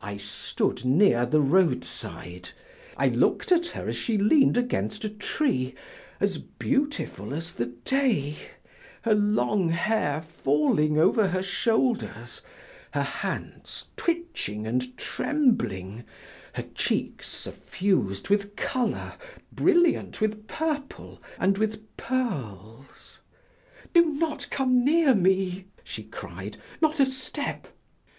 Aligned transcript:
I 0.00 0.16
stood 0.16 0.82
near 0.82 1.26
the 1.26 1.42
roadside; 1.42 2.48
I 2.96 3.08
looked 3.08 3.52
at 3.52 3.66
her 3.66 3.86
as 3.86 3.96
she 3.96 4.16
leaned 4.16 4.56
against 4.56 5.04
a 5.04 5.10
tree, 5.10 5.74
as 6.20 6.38
beautiful 6.38 7.34
as 7.34 7.52
the 7.52 7.66
day, 7.66 8.36
her 9.02 9.14
long 9.14 9.68
hair 9.68 10.22
falling 10.22 10.96
over 10.96 11.28
her 11.28 11.42
shoulders, 11.42 12.40
her 12.92 13.02
hands 13.02 13.88
twitching 13.94 14.66
and 14.66 14.96
trembling, 14.96 16.04
her 16.54 16.64
cheeks 16.74 17.28
suffused 17.28 18.30
with 18.30 18.56
color, 18.56 19.12
brilliant 19.52 20.22
with 20.22 20.46
purple 20.48 21.22
and 21.38 21.58
with 21.58 21.84
pearls. 21.98 23.20
"Do 23.92 24.06
not 24.06 24.48
come 24.48 24.82
near 24.82 25.14
me!" 25.14 25.66
she 25.84 26.04
cried, 26.04 26.56
"not 26.80 27.00
a 27.00 27.04
step!" 27.04 27.68